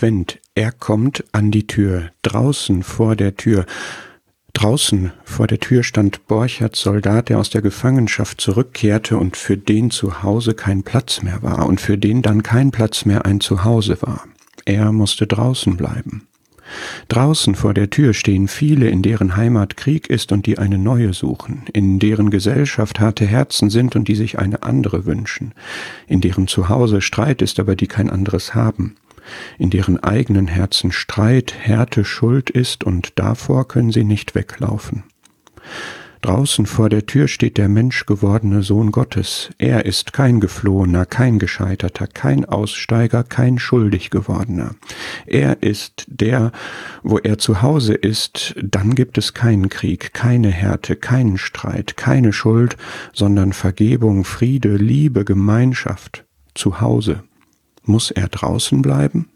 Advent. 0.00 0.38
Er 0.54 0.72
kommt 0.72 1.24
an 1.32 1.50
die 1.50 1.66
Tür, 1.66 2.08
draußen 2.22 2.82
vor 2.82 3.16
der 3.16 3.36
Tür. 3.36 3.66
Draußen 4.54 5.12
vor 5.24 5.46
der 5.46 5.60
Tür 5.60 5.82
stand 5.82 6.26
Borcherts 6.26 6.80
Soldat, 6.80 7.28
der 7.28 7.38
aus 7.38 7.50
der 7.50 7.60
Gefangenschaft 7.60 8.40
zurückkehrte 8.40 9.18
und 9.18 9.36
für 9.36 9.58
den 9.58 9.90
zu 9.90 10.22
Hause 10.22 10.54
kein 10.54 10.84
Platz 10.84 11.20
mehr 11.20 11.42
war 11.42 11.66
und 11.66 11.82
für 11.82 11.98
den 11.98 12.22
dann 12.22 12.42
kein 12.42 12.70
Platz 12.70 13.04
mehr 13.04 13.26
ein 13.26 13.40
Zuhause 13.40 14.00
war. 14.00 14.24
Er 14.64 14.90
musste 14.90 15.26
draußen 15.26 15.76
bleiben. 15.76 16.26
Draußen 17.08 17.54
vor 17.54 17.74
der 17.74 17.90
Tür 17.90 18.14
stehen 18.14 18.48
viele, 18.48 18.88
in 18.88 19.02
deren 19.02 19.36
Heimat 19.36 19.76
Krieg 19.76 20.08
ist 20.08 20.32
und 20.32 20.46
die 20.46 20.56
eine 20.56 20.78
neue 20.78 21.12
suchen, 21.12 21.64
in 21.74 21.98
deren 21.98 22.30
Gesellschaft 22.30 23.00
harte 23.00 23.26
Herzen 23.26 23.68
sind 23.68 23.96
und 23.96 24.08
die 24.08 24.14
sich 24.14 24.38
eine 24.38 24.62
andere 24.62 25.04
wünschen, 25.04 25.52
in 26.06 26.22
deren 26.22 26.46
Zuhause 26.46 27.02
Streit 27.02 27.42
ist, 27.42 27.60
aber 27.60 27.76
die 27.76 27.86
kein 27.86 28.08
anderes 28.08 28.54
haben, 28.54 28.96
in 29.58 29.70
deren 29.70 30.02
eigenen 30.02 30.48
Herzen 30.48 30.92
Streit, 30.92 31.54
Härte, 31.58 32.04
Schuld 32.04 32.50
ist 32.50 32.84
und 32.84 33.18
davor 33.18 33.68
können 33.68 33.92
sie 33.92 34.04
nicht 34.04 34.34
weglaufen. 34.34 35.04
Draußen 36.22 36.66
vor 36.66 36.90
der 36.90 37.06
Tür 37.06 37.28
steht 37.28 37.56
der 37.56 37.70
menschgewordene 37.70 38.62
Sohn 38.62 38.92
Gottes. 38.92 39.50
Er 39.56 39.86
ist 39.86 40.12
kein 40.12 40.38
Geflohener, 40.38 41.06
kein 41.06 41.38
Gescheiterter, 41.38 42.06
kein 42.06 42.44
Aussteiger, 42.44 43.24
kein 43.24 43.58
schuldig 43.58 44.10
gewordener. 44.10 44.74
Er 45.24 45.62
ist 45.62 46.04
der, 46.08 46.52
wo 47.02 47.16
er 47.16 47.38
zu 47.38 47.62
Hause 47.62 47.94
ist, 47.94 48.54
dann 48.62 48.94
gibt 48.94 49.16
es 49.16 49.32
keinen 49.32 49.70
Krieg, 49.70 50.12
keine 50.12 50.50
Härte, 50.50 50.94
keinen 50.94 51.38
Streit, 51.38 51.96
keine 51.96 52.34
Schuld, 52.34 52.76
sondern 53.14 53.54
Vergebung, 53.54 54.24
Friede, 54.24 54.76
Liebe, 54.76 55.24
Gemeinschaft. 55.24 56.26
Zu 56.52 56.80
Hause. 56.80 57.22
Muss 57.90 58.12
er 58.12 58.28
draußen 58.28 58.82
bleiben? 58.82 59.28